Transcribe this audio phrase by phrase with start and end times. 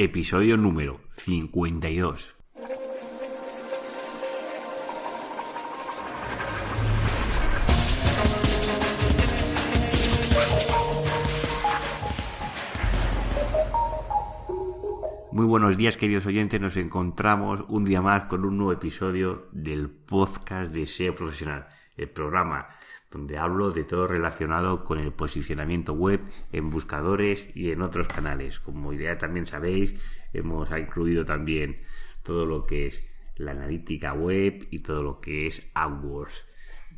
[0.00, 2.36] episodio número 52.
[15.32, 19.90] Muy buenos días queridos oyentes, nos encontramos un día más con un nuevo episodio del
[19.90, 22.68] podcast de SEO Profesional, el programa
[23.10, 26.20] donde hablo de todo relacionado con el posicionamiento web
[26.52, 28.60] en buscadores y en otros canales.
[28.60, 29.94] Como ya también sabéis,
[30.32, 31.80] hemos incluido también
[32.22, 36.44] todo lo que es la analítica web y todo lo que es AdWords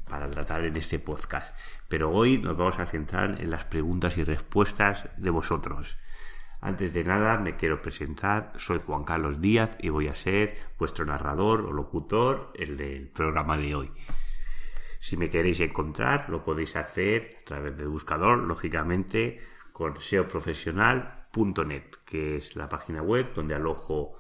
[0.09, 1.55] para tratar en este podcast.
[1.89, 5.99] Pero hoy nos vamos a centrar en las preguntas y respuestas de vosotros.
[6.61, 11.07] Antes de nada me quiero presentar, soy Juan Carlos Díaz y voy a ser vuestro
[11.07, 13.91] narrador o locutor el del programa de hoy.
[15.01, 19.41] Si me queréis encontrar, lo podéis hacer a través del buscador, lógicamente,
[19.73, 24.19] con seoprofesional.net, que es la página web donde alojo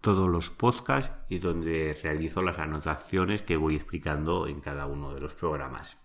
[0.00, 5.20] todos los podcasts y donde realizo las anotaciones que voy explicando en cada uno de
[5.20, 5.96] los programas.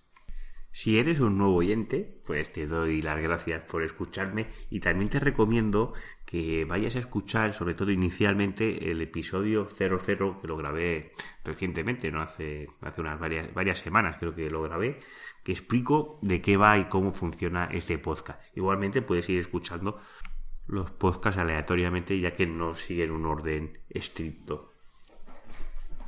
[0.75, 5.19] Si eres un nuevo oyente, pues te doy las gracias por escucharme y también te
[5.19, 5.93] recomiendo
[6.25, 11.11] que vayas a escuchar, sobre todo inicialmente, el episodio 00 que lo grabé
[11.45, 14.97] recientemente, no hace, hace unas varias, varias semanas creo que lo grabé,
[15.43, 18.41] que explico de qué va y cómo funciona este podcast.
[18.57, 19.99] Igualmente puedes ir escuchando
[20.65, 24.73] los podcasts aleatoriamente ya que no siguen un orden estricto.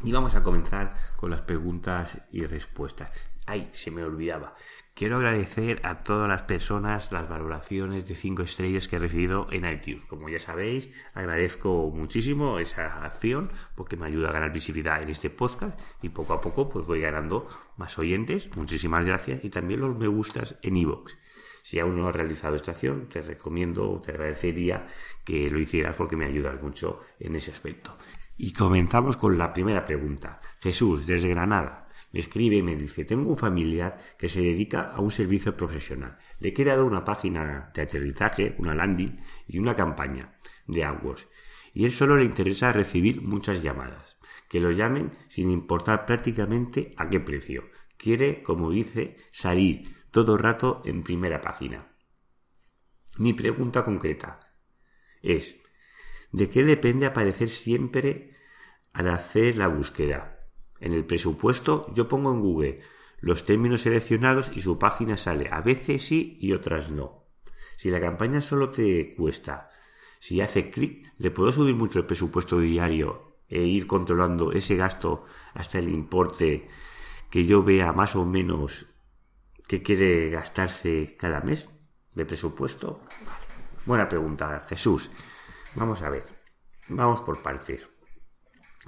[0.03, 3.34] Y vamos a comenzar con las preguntas y respuestas.
[3.47, 4.55] Ay, se me olvidaba.
[4.95, 9.69] Quiero agradecer a todas las personas las valoraciones de 5 estrellas que he recibido en
[9.71, 10.05] iTunes.
[10.05, 15.29] Como ya sabéis, agradezco muchísimo esa acción porque me ayuda a ganar visibilidad en este
[15.29, 18.49] podcast y poco a poco pues voy ganando más oyentes.
[18.55, 21.13] Muchísimas gracias y también los me gustas en iVoox.
[21.61, 24.87] Si aún no has realizado esta acción, te recomiendo o te agradecería
[25.23, 27.97] que lo hicieras porque me ayudas mucho en ese aspecto.
[28.37, 30.39] Y comenzamos con la primera pregunta.
[30.61, 31.84] Jesús, desde Granada
[32.15, 36.17] me escribe y me dice, tengo un familiar que se dedica a un servicio profesional.
[36.39, 39.17] Le he creado una página de aterrizaje, una landing
[39.49, 40.33] y una campaña
[40.65, 41.27] de AdWords.
[41.73, 44.17] Y él solo le interesa recibir muchas llamadas.
[44.47, 47.65] Que lo llamen sin importar prácticamente a qué precio.
[47.97, 51.97] Quiere, como dice, salir todo rato en primera página.
[53.17, 54.39] Mi pregunta concreta
[55.21, 55.57] es,
[56.31, 58.37] ¿de qué depende aparecer siempre
[58.93, 60.34] al hacer la búsqueda?
[60.79, 62.79] En el presupuesto yo pongo en Google
[63.19, 65.49] los términos seleccionados y su página sale.
[65.51, 67.25] A veces sí y otras no.
[67.77, 69.69] Si la campaña solo te cuesta,
[70.19, 75.25] si hace clic, le puedo subir mucho el presupuesto diario e ir controlando ese gasto
[75.53, 76.67] hasta el importe
[77.29, 78.85] que yo vea más o menos
[79.67, 81.67] que quiere gastarse cada mes
[82.13, 83.01] de presupuesto.
[83.85, 85.09] Buena pregunta, Jesús.
[85.75, 86.23] Vamos a ver.
[86.87, 87.87] Vamos por partes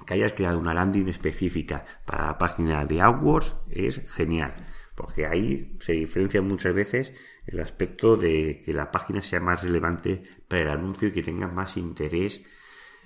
[0.06, 4.56] que hayas creado una landing específica para la página de AdWords es genial,
[4.96, 7.14] porque ahí se diferencia muchas veces
[7.46, 11.48] el aspecto de que la página sea más relevante para el anuncio y que tenga
[11.48, 12.44] más interés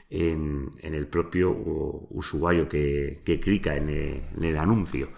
[0.09, 1.51] en, el propio
[2.09, 5.09] usuario que, que clica en el, en el, anuncio.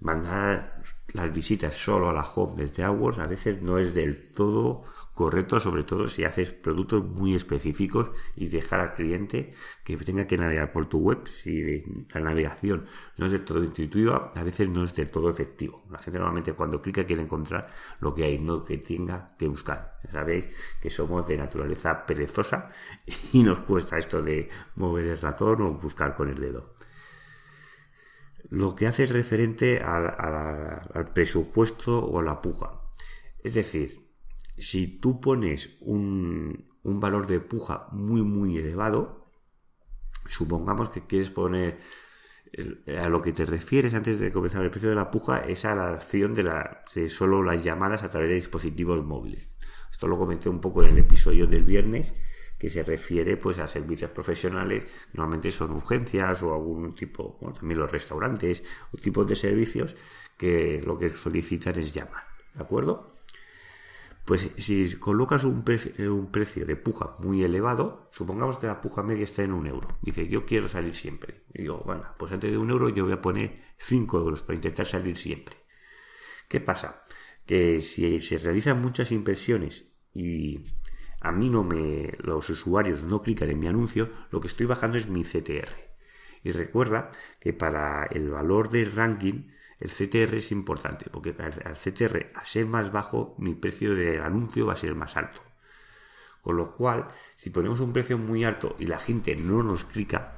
[0.00, 0.82] Mandar
[1.14, 4.82] las visitas solo a la home desde AdWords a veces no es del todo
[5.14, 9.54] correcto, sobre todo si haces productos muy específicos y dejar al cliente
[9.84, 11.24] que tenga que navegar por tu web.
[11.28, 12.86] Si la navegación
[13.16, 15.84] no es del todo intuitiva, a veces no es del todo efectivo.
[15.88, 17.70] La gente normalmente cuando clica quiere encontrar
[18.00, 20.00] lo que hay, no que tenga que buscar.
[20.10, 20.48] Sabéis
[20.82, 22.66] que somos de naturaleza perezosa
[23.32, 26.73] y nos cuesta esto de mover el ratón o buscar con el dedo
[28.50, 32.80] lo que hace es referente al presupuesto o a la puja.
[33.42, 34.10] Es decir,
[34.56, 39.26] si tú pones un, valor de puja muy, muy elevado,
[40.28, 41.80] supongamos que quieres poner
[42.98, 45.74] a lo que te refieres antes de comenzar el precio de la puja es a
[45.74, 49.48] la acción de, la, de solo las llamadas a través de dispositivos móviles.
[49.90, 52.12] Esto lo comenté un poco en el episodio del viernes
[52.64, 57.78] que se refiere pues a servicios profesionales, normalmente son urgencias o algún tipo, bueno, también
[57.78, 59.94] los restaurantes o tipos de servicios
[60.38, 62.24] que lo que solicitan es llamar,
[62.54, 63.06] ¿de acuerdo?
[64.24, 65.62] Pues si colocas un,
[65.98, 69.66] eh, un, precio de puja muy elevado, supongamos que la puja media está en un
[69.66, 69.98] euro.
[70.00, 71.42] Dice, yo quiero salir siempre.
[71.52, 74.86] Digo, bueno, pues antes de un euro yo voy a poner 5 euros para intentar
[74.86, 75.56] salir siempre.
[76.48, 77.02] ¿Qué pasa?
[77.44, 80.64] Que si se realizan muchas impresiones y
[81.24, 84.98] a mí no me, los usuarios no clican en mi anuncio, lo que estoy bajando
[84.98, 85.70] es mi CTR.
[86.42, 87.10] Y recuerda
[87.40, 89.48] que para el valor del ranking
[89.80, 94.66] el CTR es importante porque al CTR, a ser más bajo, mi precio del anuncio
[94.66, 95.40] va a ser más alto.
[96.42, 100.36] Con lo cual, si ponemos un precio muy alto y la gente no nos clica,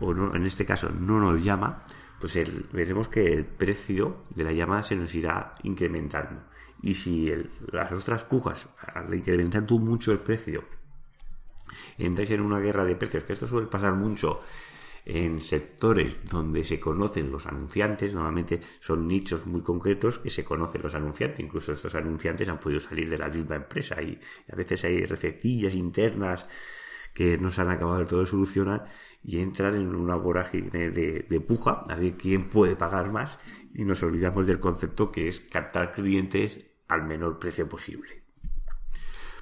[0.00, 1.84] o no, en este caso no nos llama,
[2.18, 2.36] pues
[2.72, 6.42] veremos que el precio de la llamada se nos irá incrementando.
[6.84, 7.32] Y si
[7.72, 10.64] las otras pujas, al incrementar tú mucho el precio,
[11.96, 14.42] entráis en una guerra de precios, que esto suele pasar mucho
[15.06, 20.82] en sectores donde se conocen los anunciantes, normalmente son nichos muy concretos que se conocen
[20.82, 24.20] los anunciantes, incluso estos anunciantes han podido salir de la misma empresa y
[24.52, 26.46] a veces hay recettillas internas
[27.14, 28.90] que no se han acabado de todo solucionar
[29.22, 33.38] y entran en una vorágine de, de, puja a ver quién puede pagar más
[33.72, 38.22] y nos olvidamos del concepto que es captar clientes al menor precio posible.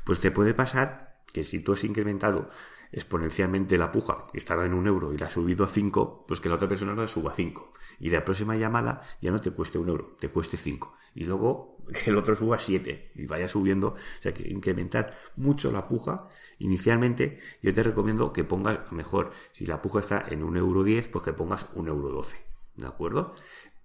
[0.05, 2.50] Pues te puede pasar que si tú has incrementado
[2.93, 6.41] exponencialmente la puja, que estaba en un euro y la has subido a 5, pues
[6.41, 7.73] que la otra persona la suba a 5.
[8.00, 10.94] Y la próxima llamada ya no te cueste un euro, te cueste 5.
[11.15, 13.88] Y luego que el otro suba a 7 y vaya subiendo.
[13.88, 16.29] O sea que incrementar mucho la puja.
[16.59, 21.09] Inicialmente yo te recomiendo que pongas mejor, si la puja está en un euro 10,
[21.09, 22.37] pues que pongas un euro 12.
[22.77, 23.35] ¿De acuerdo?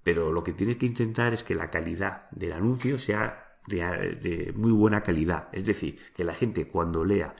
[0.03, 4.53] Pero lo que tienes que intentar es que la calidad del anuncio sea de, de
[4.55, 5.49] muy buena calidad.
[5.51, 7.35] Es decir, que la gente cuando lea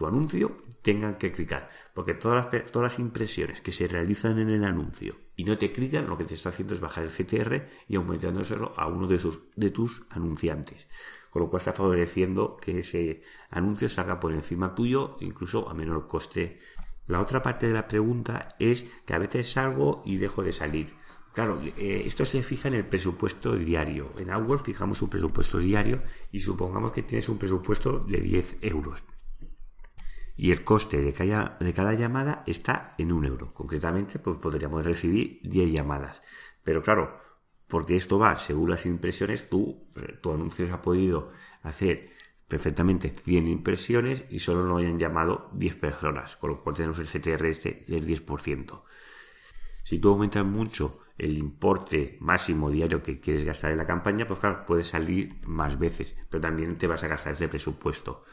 [0.00, 1.68] tu anuncio tengan que clicar.
[1.92, 5.72] Porque todas las, todas las impresiones que se realizan en el anuncio y no te
[5.72, 9.18] clican, lo que te está haciendo es bajar el CTR y aumentándoselo a uno de,
[9.18, 10.88] sus, de tus anunciantes.
[11.30, 16.06] Con lo cual está favoreciendo que ese anuncio salga por encima tuyo, incluso a menor
[16.06, 16.60] coste.
[17.06, 20.94] La otra parte de la pregunta es que a veces salgo y dejo de salir.
[21.32, 24.12] Claro, eh, esto se fija en el presupuesto diario.
[24.18, 29.04] En AdWords fijamos un presupuesto diario y supongamos que tienes un presupuesto de 10 euros
[30.40, 33.52] y el coste de cada, de cada llamada está en un euro.
[33.52, 36.22] Concretamente, pues podríamos recibir 10 llamadas.
[36.64, 37.18] Pero claro,
[37.66, 39.86] porque esto va según las impresiones, tú,
[40.22, 41.30] tu anuncio se ha podido
[41.62, 42.12] hacer
[42.48, 47.08] perfectamente 100 impresiones y solo no hayan llamado 10 personas, con lo cual tenemos el
[47.08, 48.82] CTR este del 10%.
[49.84, 54.40] Si tú aumentas mucho el importe máximo diario que quieres gastar en la campaña, pues
[54.40, 58.24] claro, puedes salir más veces, pero también te vas a gastar ese presupuesto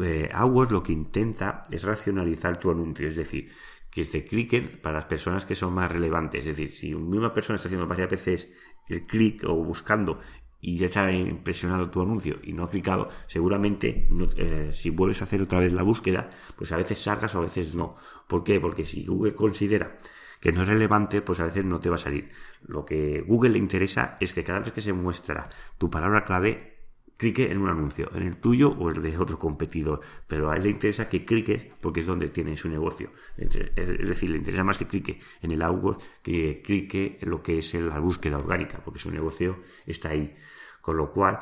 [0.00, 0.30] eh,
[0.70, 3.50] lo que intenta es racionalizar tu anuncio, es decir,
[3.90, 6.46] que te cliquen para las personas que son más relevantes.
[6.46, 8.52] Es decir, si una misma persona está haciendo varias veces
[8.88, 10.20] el clic o buscando
[10.60, 15.24] y ya está impresionado tu anuncio y no ha clicado, seguramente eh, si vuelves a
[15.24, 17.96] hacer otra vez la búsqueda, pues a veces salgas o a veces no.
[18.28, 18.60] ¿Por qué?
[18.60, 19.98] Porque si Google considera
[20.42, 22.28] que no es relevante, pues a veces no te va a salir.
[22.62, 25.48] Lo que Google le interesa es que cada vez que se muestra
[25.78, 26.78] tu palabra clave,
[27.16, 30.64] clique en un anuncio, en el tuyo o el de otro competidor, pero a él
[30.64, 33.12] le interesa que cliques porque es donde tiene su negocio.
[33.36, 37.58] Es decir, le interesa más que clique en el AdWords que clique en lo que
[37.58, 40.34] es la búsqueda orgánica, porque su negocio está ahí.
[40.80, 41.38] Con lo cual,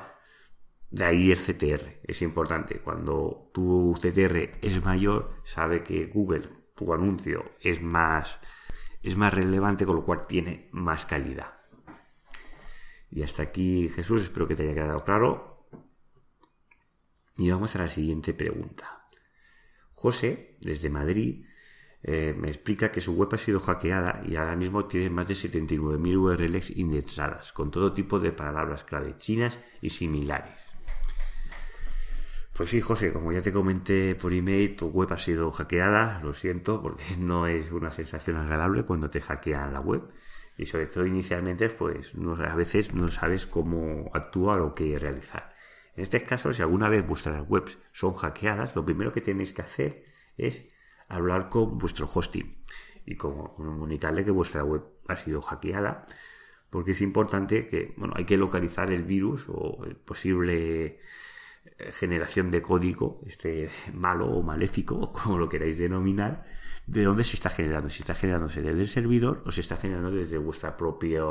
[0.91, 2.01] de ahí el CTR.
[2.05, 2.81] Es importante.
[2.81, 6.43] Cuando tu CTR es mayor, sabe que Google,
[6.75, 8.39] tu anuncio, es más,
[9.03, 11.55] es más relevante, con lo cual tiene más calidad.
[13.11, 15.67] Y hasta aquí, Jesús, espero que te haya quedado claro.
[17.37, 19.09] Y vamos a la siguiente pregunta.
[19.93, 21.45] José, desde Madrid,
[22.03, 25.35] eh, me explica que su web ha sido hackeada y ahora mismo tiene más de
[25.35, 30.70] 79.000 URLs indexadas, con todo tipo de palabras clave chinas y similares.
[32.61, 36.35] Pues sí, José, como ya te comenté por email, tu web ha sido hackeada, lo
[36.35, 40.03] siento, porque no es una sensación agradable cuando te hackean la web.
[40.59, 45.55] Y sobre todo inicialmente, pues a veces no sabes cómo actuar o qué realizar.
[45.97, 49.63] En este caso, si alguna vez vuestras webs son hackeadas, lo primero que tenéis que
[49.63, 50.05] hacer
[50.37, 50.69] es
[51.09, 52.59] hablar con vuestro hosting
[53.07, 56.05] y comunicarle que vuestra web ha sido hackeada,
[56.69, 61.01] porque es importante que, bueno, hay que localizar el virus o el posible
[61.93, 66.45] generación de código, este malo o maléfico, como lo queráis denominar,
[66.87, 70.11] de dónde se está generando, si está generándose desde el servidor o se está generando
[70.11, 71.23] desde vuestra propia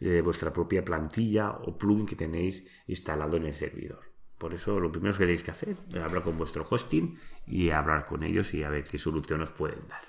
[0.00, 4.12] de vuestra propia plantilla o plugin que tenéis instalado en el servidor.
[4.36, 7.16] Por eso lo primero que tenéis que hacer es hablar con vuestro hosting
[7.46, 10.02] y hablar con ellos y a ver qué solución os pueden dar.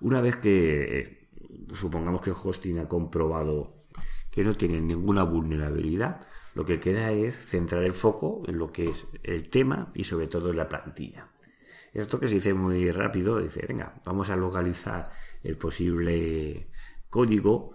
[0.00, 1.28] Una vez que eh,
[1.74, 3.84] supongamos que el hosting ha comprobado
[4.30, 8.90] que no tiene ninguna vulnerabilidad, lo que queda es centrar el foco en lo que
[8.90, 11.28] es el tema y sobre todo en la plantilla.
[11.92, 15.10] Esto que se dice muy rápido, dice, venga, vamos a localizar
[15.42, 16.68] el posible
[17.10, 17.74] código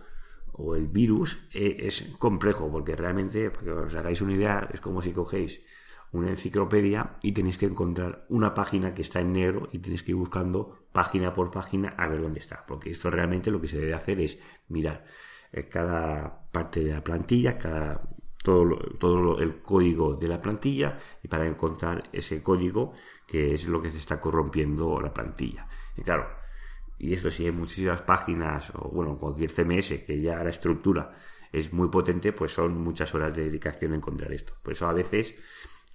[0.53, 4.81] o el virus eh, es complejo porque realmente, para que os hagáis una idea, es
[4.81, 5.63] como si cogéis
[6.11, 10.11] una enciclopedia y tenéis que encontrar una página que está en negro y tenéis que
[10.11, 12.65] ir buscando página por página a ver dónde está.
[12.65, 15.05] Porque esto realmente lo que se debe hacer es mirar
[15.51, 17.99] eh, cada parte de la plantilla, cada
[18.43, 22.93] todo, todo el código de la plantilla y para encontrar ese código
[23.27, 25.67] que es lo que se está corrompiendo la plantilla.
[25.95, 26.27] Y claro,
[26.97, 31.13] y esto si hay muchísimas páginas o bueno, cualquier CMS que ya la estructura
[31.51, 34.53] es muy potente, pues son muchas horas de dedicación encontrar esto.
[34.61, 35.35] Por eso a veces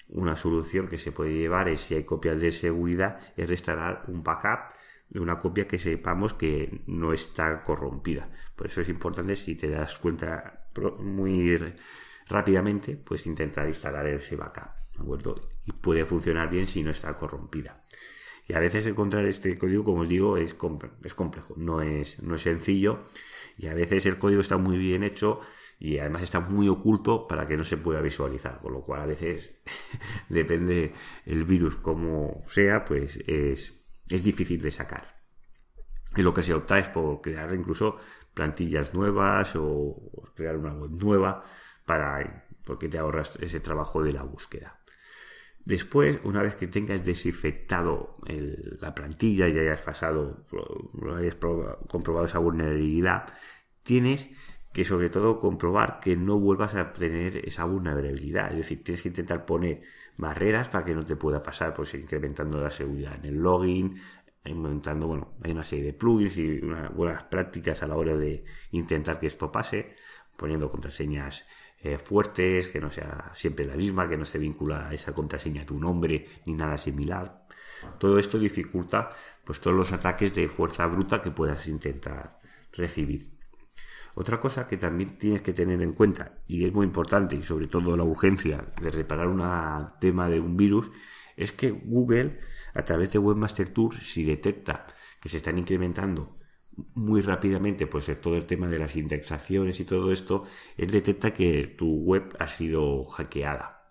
[0.09, 4.23] una solución que se puede llevar es si hay copias de seguridad es restaurar un
[4.23, 4.75] backup
[5.09, 8.31] de una copia que sepamos que no está corrompida.
[8.57, 10.67] Por eso es importante si te das cuenta
[11.01, 11.59] muy
[12.29, 15.49] rápidamente, pues intentar instalar ese backup, ¿de acuerdo?
[15.65, 17.85] Y puede funcionar bien si no está corrompida.
[18.49, 22.43] Y a veces encontrar este código, como os digo, es, complejo, no es, no es
[22.43, 23.05] sencillo.
[23.57, 25.41] Y a veces el código está muy bien hecho
[25.79, 29.07] y además está muy oculto para que no se pueda visualizar, con lo cual a
[29.07, 29.53] veces
[30.29, 30.93] depende
[31.27, 35.23] el virus como sea, pues es, es difícil de sacar.
[36.17, 37.97] Y lo que se opta es por crear incluso
[38.35, 39.97] plantillas nuevas o
[40.35, 41.45] crear una web nueva
[41.85, 44.79] para porque te ahorras ese trabajo de la búsqueda.
[45.65, 48.17] Después, una vez que tengas desinfectado
[48.81, 50.45] la plantilla y hayas pasado,
[51.17, 51.37] hayas
[51.89, 53.33] comprobado esa vulnerabilidad,
[53.83, 54.31] tienes
[54.73, 58.51] que sobre todo comprobar que no vuelvas a tener esa vulnerabilidad.
[58.53, 59.83] Es decir, tienes que intentar poner
[60.17, 64.01] barreras para que no te pueda pasar, pues incrementando la seguridad en el login,
[64.45, 69.21] bueno, hay una serie de plugins y unas buenas prácticas a la hora de intentar
[69.21, 69.95] que esto pase,
[70.37, 71.47] poniendo contraseñas
[71.83, 75.67] eh, fuertes, que no sea siempre la misma, que no esté vinculada a esa contraseña
[75.67, 77.47] tu nombre ni nada similar.
[77.99, 79.11] Todo esto dificulta
[79.45, 82.41] pues todos los ataques de fuerza bruta que puedas intentar
[82.73, 83.33] recibir.
[84.15, 87.67] Otra cosa que también tienes que tener en cuenta, y es muy importante, y sobre
[87.67, 89.43] todo la urgencia de reparar un
[90.01, 90.91] tema de un virus,
[91.35, 92.39] es que Google,
[92.75, 94.87] a través de Webmaster Tour, si detecta
[95.21, 96.37] que se están incrementando
[96.95, 100.45] muy rápidamente pues todo el tema de las indexaciones y todo esto,
[100.77, 103.83] él detecta que tu web ha sido hackeada.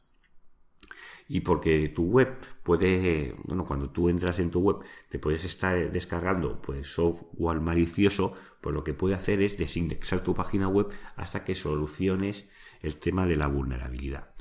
[1.28, 5.90] Y porque tu web puede, bueno, cuando tú entras en tu web, te puedes estar
[5.90, 11.46] descargando pues software malicioso, pues lo que puede hacer es desindexar tu página web hasta
[11.46, 12.50] que soluciones
[12.82, 14.34] el tema de la vulnerabilidad.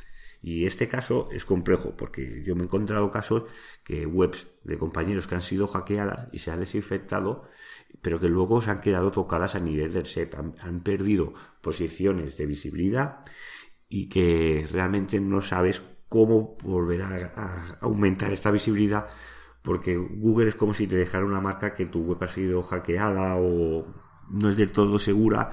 [0.43, 3.45] Y este caso es complejo porque yo me he encontrado casos
[3.85, 7.49] que webs de compañeros que han sido hackeadas y se han desinfectado
[8.03, 12.47] pero que luego se han quedado tocadas a nivel del SEP, han, perdido posiciones de
[12.47, 13.19] visibilidad
[13.89, 19.09] y que realmente no sabes cómo volver a, aumentar esta visibilidad
[19.63, 23.37] porque Google es como si te dejara una marca que tu web ha sido hackeada
[23.37, 23.87] o
[24.31, 25.51] no es del todo segura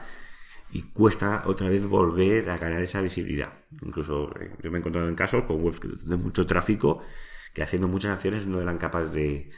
[0.71, 3.53] y cuesta otra vez volver a ganar esa visibilidad.
[3.81, 7.01] Incluso eh, yo me he encontrado en casos con webs de mucho tráfico
[7.53, 9.49] que haciendo muchas acciones no eran capaces de,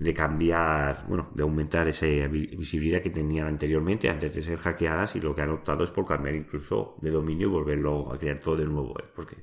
[0.00, 5.20] de cambiar, bueno, de aumentar esa visibilidad que tenían anteriormente antes de ser hackeadas y
[5.20, 8.56] lo que han optado es por cambiar incluso de dominio y volverlo a crear todo
[8.56, 8.98] de nuevo.
[8.98, 9.04] ¿eh?
[9.14, 9.36] Porque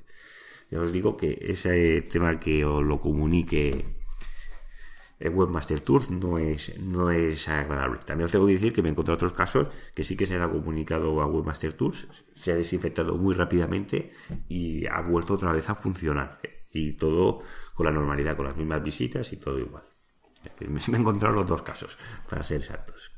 [0.68, 3.84] ya os digo que ese tema que os lo comunique
[5.20, 8.00] el Webmaster Tour no es, no es agradable.
[8.04, 10.34] También os tengo que decir que me he encontrado otros casos que sí que se
[10.36, 14.12] ha comunicado a Webmaster Tours, se ha desinfectado muy rápidamente
[14.48, 16.40] y ha vuelto otra vez a funcionar.
[16.42, 16.66] ¿eh?
[16.72, 17.42] Y todo
[17.74, 19.84] con la normalidad, con las mismas visitas y todo igual.
[20.60, 23.12] Me he encontrado los dos casos, para ser exactos.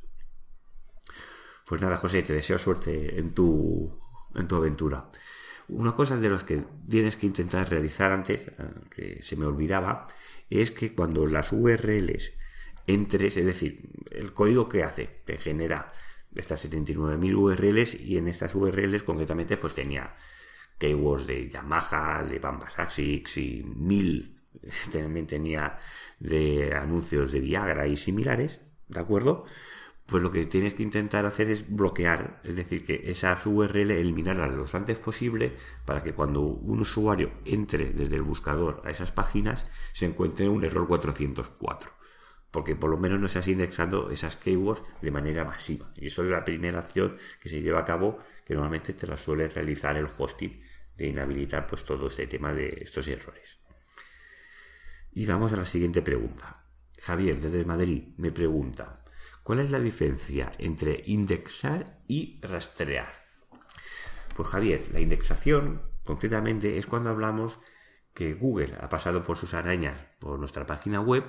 [1.67, 3.97] Pues nada, José, te deseo suerte en tu,
[4.35, 5.11] en tu aventura.
[5.69, 8.53] Una cosa de las que tienes que intentar realizar antes, eh,
[8.91, 10.05] que se me olvidaba,
[10.49, 12.33] es que cuando las URLs
[12.87, 15.93] entres, es decir, el código que hace, te genera
[16.35, 20.17] estas 79.000 URLs y en estas URLs concretamente pues tenía
[20.79, 24.40] keywords de Yamaha, de Bambas Asics y mil
[24.93, 25.79] también tenía
[26.19, 29.45] de anuncios de Viagra y similares, ¿de acuerdo?
[30.07, 34.53] Pues lo que tienes que intentar hacer es bloquear, es decir, que esas URL eliminarlas
[34.53, 35.53] lo antes posible
[35.85, 40.65] para que cuando un usuario entre desde el buscador a esas páginas se encuentre un
[40.65, 42.01] error 404
[42.51, 45.93] porque por lo menos no estás indexando esas keywords de manera masiva.
[45.97, 49.17] Y eso es la primera acción que se lleva a cabo, que normalmente te la
[49.17, 50.61] suele realizar el hosting,
[50.97, 53.60] de inhabilitar pues todo este tema de estos errores.
[55.13, 56.65] Y vamos a la siguiente pregunta.
[57.01, 59.05] Javier, desde Madrid, me pregunta,
[59.43, 63.13] ¿cuál es la diferencia entre indexar y rastrear?
[64.37, 67.59] Pues Javier, la indexación, concretamente, es cuando hablamos
[68.15, 71.25] que Google ha pasado por sus arañas por nuestra página web,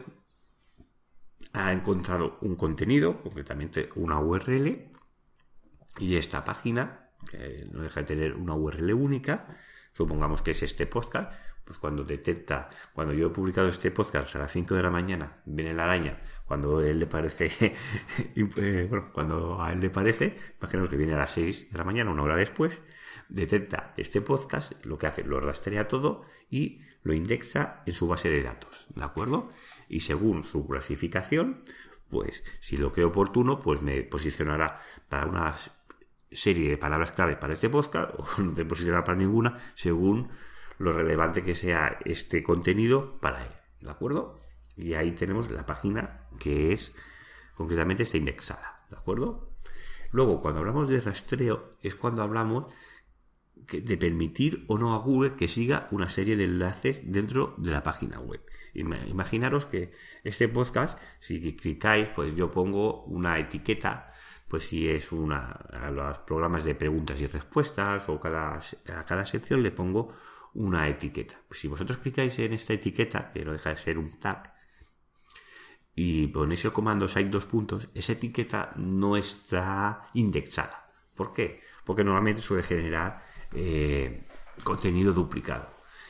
[1.53, 4.91] ha encontrado un contenido, concretamente una URL,
[5.99, 9.47] y esta página, que no deja de tener una URL única,
[9.93, 11.33] supongamos que es este podcast,
[11.63, 15.41] pues cuando detecta, cuando yo he publicado este podcast a las 5 de la mañana,
[15.45, 17.73] viene la araña, cuando a él le parece,
[18.35, 21.83] eh, bueno, cuando a él le parece, imaginemos que viene a las 6 de la
[21.83, 22.77] mañana, una hora después,
[23.29, 28.29] detecta este podcast, lo que hace, lo rastrea todo y lo indexa en su base
[28.29, 29.49] de datos, ¿de acuerdo?
[29.87, 31.63] Y según su clasificación,
[32.09, 35.53] pues si lo creo oportuno, pues me posicionará para una
[36.31, 40.29] serie de palabras clave para este podcast o no te posicionará para ninguna según
[40.77, 44.39] lo relevante que sea este contenido para él, ¿de acuerdo?
[44.75, 46.95] Y ahí tenemos la página que es
[47.55, 49.51] concretamente está indexada, ¿de acuerdo?
[50.11, 52.73] Luego, cuando hablamos de rastreo, es cuando hablamos
[53.55, 57.83] de permitir o no a Google que siga una serie de enlaces dentro de la
[57.83, 58.41] página web.
[58.73, 59.91] Imaginaros que
[60.23, 64.09] este podcast, si clicáis, pues yo pongo una etiqueta,
[64.51, 69.23] pues si es una a los programas de preguntas y respuestas o cada, a cada
[69.23, 70.13] sección le pongo
[70.55, 71.39] una etiqueta.
[71.47, 74.53] Pues si vosotros clicáis en esta etiqueta, que no deja de ser un tag,
[75.95, 80.91] y ponéis el comando site dos puntos, esa etiqueta no está indexada.
[81.15, 81.61] ¿Por qué?
[81.85, 84.27] Porque normalmente suele generar eh,
[84.65, 85.69] contenido duplicado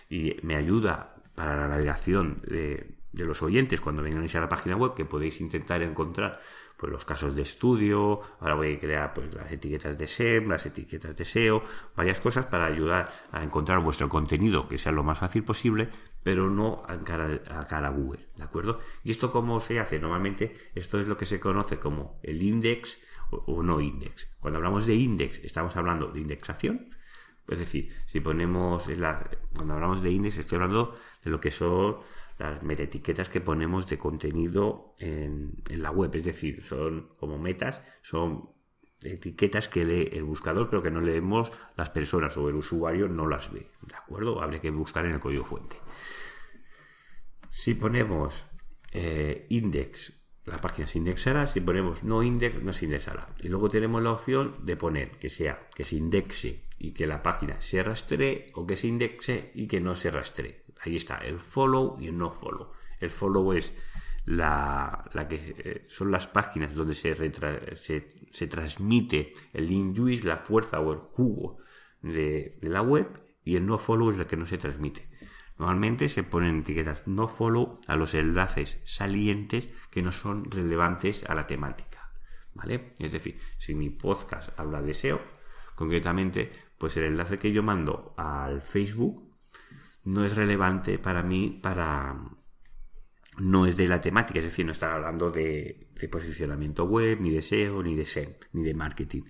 [0.09, 4.93] y me ayuda para la navegación de, los oyentes cuando vengan a la página web
[4.93, 6.39] que podéis intentar encontrar
[6.77, 10.65] pues los casos de estudio, ahora voy a crear pues las etiquetas de SEM, las
[10.65, 11.63] etiquetas de SEO,
[11.95, 15.89] varias cosas para ayudar a encontrar vuestro contenido que sea lo más fácil posible,
[16.23, 18.79] pero no a cara, a cara Google, ¿de acuerdo?
[19.03, 19.99] ¿Y esto cómo se hace?
[19.99, 22.97] Normalmente esto es lo que se conoce como el index
[23.29, 24.29] o no index.
[24.39, 26.89] Cuando hablamos de index estamos hablando de indexación,
[27.47, 28.85] es decir, si ponemos,
[29.53, 31.97] cuando hablamos de index, estoy hablando de lo que son
[32.41, 36.15] las metaetiquetas que ponemos de contenido en, la web.
[36.15, 38.49] Es decir, son como metas, son
[39.01, 43.27] etiquetas que lee el buscador, pero que no leemos las personas o el usuario no
[43.27, 43.67] las ve.
[43.81, 44.41] ¿De acuerdo?
[44.41, 45.75] Habría que buscar en el código fuente.
[47.49, 48.45] Si ponemos
[48.91, 51.45] eh, index, la página se indexará.
[51.45, 53.29] Si ponemos no index, no se indexará.
[53.41, 57.21] Y luego tenemos la opción de poner que sea que se indexe y que la
[57.21, 60.60] página se rastree o que se indexe y que no se rastree.
[60.83, 62.71] Ahí está el follow y el no follow.
[62.99, 63.73] El follow es
[64.25, 70.99] la, que eh, son las páginas donde se, transmite el induce, la fuerza o el
[70.99, 71.57] jugo
[72.01, 73.07] de, de, la web
[73.43, 75.09] y el no follow es la que no se transmite.
[75.57, 81.35] Normalmente se ponen etiquetas no follow a los enlaces salientes que no son relevantes a
[81.35, 82.11] la temática.
[82.53, 82.93] ¿Vale?
[82.99, 85.21] Es decir, si mi podcast habla de SEO,
[85.75, 89.30] concretamente pues el enlace que yo mando al Facebook
[90.03, 92.15] no es relevante para mí para
[93.37, 97.41] no es de la temática, es decir, no está hablando de, posicionamiento web, ni de
[97.41, 99.23] SEO, ni de SEM, ni de marketing.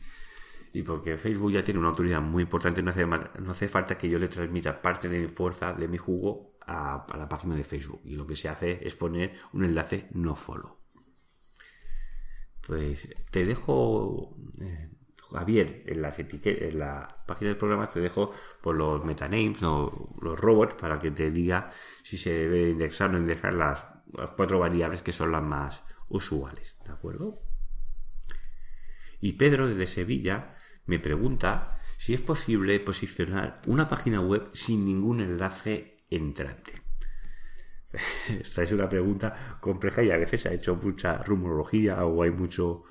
[0.74, 4.10] Y porque Facebook ya tiene una autoridad muy importante, no hace, no hace falta que
[4.10, 8.02] yo le transmita parte de mi fuerza, de mi jugo a, la página de Facebook.
[8.06, 10.78] Y lo que se hace es poner un enlace no follow.
[12.66, 14.91] Pues te dejo eh,
[15.32, 20.40] Javier, en, las en la página del programa te dejo por los metanames, o los
[20.40, 21.70] robots, para que te diga
[22.04, 23.84] si se debe indexar o no indexar las,
[24.36, 26.76] cuatro variables que son las más usuales.
[26.86, 27.42] ¿De acuerdo?
[29.20, 30.54] Y Pedro desde Sevilla
[30.86, 36.74] me pregunta si es posible posicionar una página web sin ningún enlace entrante.
[38.30, 42.84] Esta es una pregunta compleja y a veces ha hecho mucha rumorología o hay mucho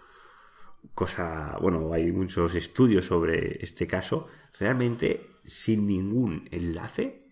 [0.95, 4.27] cosa, bueno, hay muchos estudios sobre este caso,
[4.59, 7.27] realmente sin ningún enlace,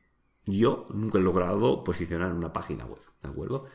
[0.47, 3.67] yo nunca he logrado posicionar una página web, ¿de acuerdo?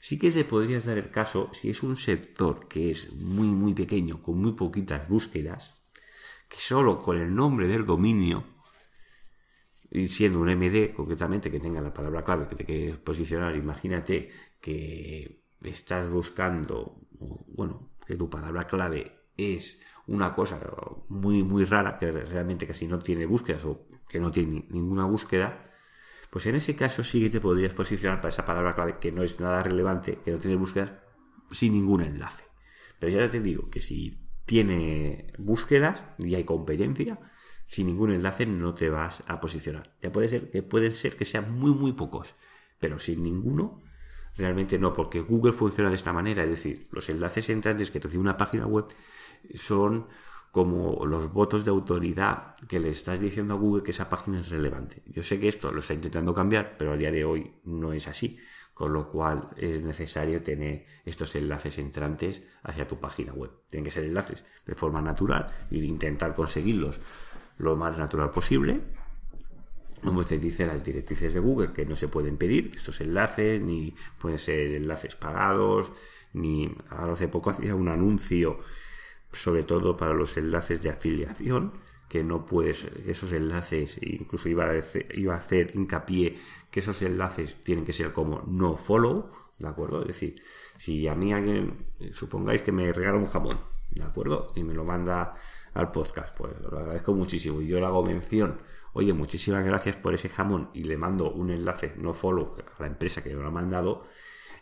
[0.00, 3.74] Sí que te podrías dar el caso si es un sector que es muy, muy
[3.74, 5.74] pequeño, con muy poquitas búsquedas,
[6.48, 8.44] que solo con el nombre del dominio,
[9.90, 14.30] y siendo un MD concretamente que tenga la palabra clave que te quieres posicionar, imagínate
[14.60, 17.00] que estás buscando,
[17.48, 19.19] bueno, que tu palabra clave
[19.56, 20.60] es una cosa
[21.08, 25.62] muy, muy rara, que realmente casi no tiene búsquedas o que no tiene ninguna búsqueda,
[26.30, 29.22] pues en ese caso sí que te podrías posicionar para esa palabra clave que no
[29.22, 30.92] es nada relevante, que no tiene búsquedas,
[31.50, 32.44] sin ningún enlace.
[32.98, 37.18] Pero ya te digo que si tiene búsquedas y hay competencia,
[37.66, 39.94] sin ningún enlace no te vas a posicionar.
[40.02, 42.34] Ya puede ser que pueden ser que sean muy muy pocos,
[42.80, 43.82] pero sin ninguno
[44.36, 48.20] realmente no, porque Google funciona de esta manera, es decir, los enlaces entrantes que recibe
[48.20, 48.86] una página web
[49.54, 50.06] son
[50.52, 54.48] como los votos de autoridad que le estás diciendo a Google que esa página es
[54.48, 55.02] relevante.
[55.06, 58.08] Yo sé que esto lo está intentando cambiar, pero a día de hoy no es
[58.08, 58.38] así,
[58.74, 63.50] con lo cual es necesario tener estos enlaces entrantes hacia tu página web.
[63.68, 66.98] Tienen que ser enlaces de forma natural e intentar conseguirlos
[67.58, 68.80] lo más natural posible.
[70.02, 73.94] como te dice las directrices de Google, que no se pueden pedir estos enlaces, ni
[74.18, 75.92] pueden ser enlaces pagados,
[76.32, 78.60] ni ahora hace poco hacía un anuncio,
[79.32, 81.72] sobre todo para los enlaces de afiliación,
[82.08, 84.82] que no puedes, esos enlaces, incluso iba a,
[85.14, 86.36] iba a hacer hincapié
[86.70, 90.00] que esos enlaces tienen que ser como no follow, ¿de acuerdo?
[90.02, 90.42] Es decir,
[90.76, 94.52] si a mí alguien, supongáis que me regala un jamón, ¿de acuerdo?
[94.56, 95.32] Y me lo manda
[95.74, 98.58] al podcast, pues lo agradezco muchísimo y yo le hago mención
[98.92, 102.88] oye, muchísimas gracias por ese jamón y le mando un enlace no follow a la
[102.88, 104.04] empresa que me lo ha mandado,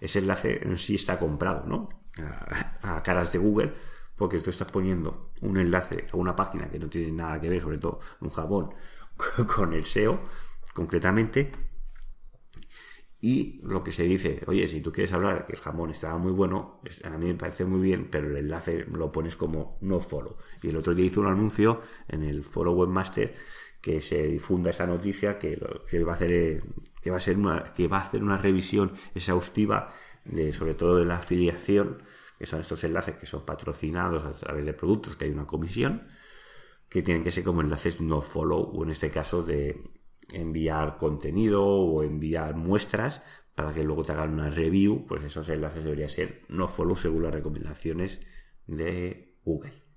[0.01, 1.89] ese enlace en sí está comprado, ¿no?
[2.83, 3.75] A, caras de Google,
[4.19, 7.63] porque tú estás poniendo un enlace a una página que no tiene nada que ver,
[7.63, 8.75] sobre todo un jamón,
[9.55, 10.21] con el SEO,
[10.75, 11.53] concretamente.
[13.21, 16.31] Y lo que se dice, oye, si tú quieres hablar que el jamón estaba muy
[16.31, 20.37] bueno, a mí me parece muy bien, pero el enlace lo pones como no follow.
[20.63, 23.35] Y el otro día hizo un anuncio en el foro webmaster
[23.81, 26.63] que se difunda esa noticia que, que va a hacer
[27.01, 29.89] que va a ser una, que va a hacer una revisión exhaustiva
[30.25, 32.03] de sobre todo de la afiliación
[32.39, 36.07] que son estos enlaces que son patrocinados a través de productos que hay una comisión
[36.89, 39.83] que tienen que ser como enlaces no follow o en este caso de
[40.33, 43.23] enviar contenido o enviar muestras
[43.55, 47.25] para que luego te hagan una review pues esos enlaces deberían ser no follow según
[47.25, 48.21] las recomendaciones
[48.67, 49.89] de Google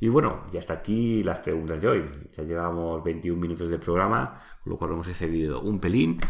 [0.00, 2.04] y bueno, y hasta aquí las preguntas de hoy.
[2.36, 6.20] Ya llevamos 21 minutos de programa, con lo cual hemos excedido un pelín.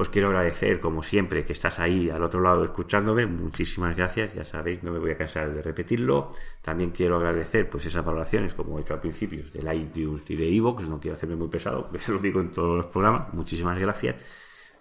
[0.00, 3.26] Os quiero agradecer, como siempre, que estás ahí al otro lado escuchándome.
[3.26, 4.32] Muchísimas gracias.
[4.32, 6.30] Ya sabéis, no me voy a cansar de repetirlo.
[6.62, 10.56] También quiero agradecer pues esas valoraciones, como he hecho al principio, del iTunes y de
[10.56, 10.88] Evox.
[10.88, 13.34] No quiero hacerme muy pesado, lo digo en todos los programas.
[13.34, 14.16] Muchísimas gracias.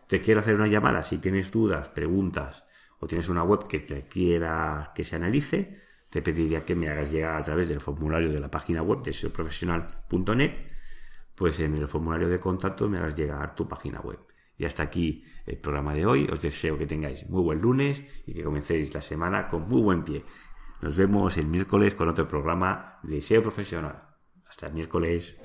[0.08, 2.64] Te quiero hacer una llamada si tienes dudas, preguntas
[3.02, 7.12] o tienes una web que te quiera que se analice te pediría que me hagas
[7.12, 10.54] llegar a través del formulario de la página web de seoprofesional.net,
[11.36, 14.18] pues en el formulario de contacto me hagas llegar tu página web.
[14.60, 16.28] Y hasta aquí el programa de hoy.
[16.32, 20.04] Os deseo que tengáis muy buen lunes y que comencéis la semana con muy buen
[20.04, 20.24] pie.
[20.82, 24.04] Nos vemos el miércoles con otro programa de SEO Profesional.
[24.48, 25.38] Hasta el miércoles.